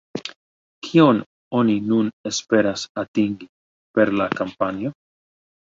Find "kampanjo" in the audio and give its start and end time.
4.41-4.97